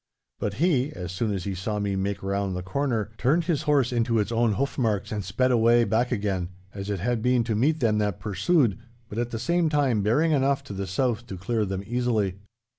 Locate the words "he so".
0.55-1.05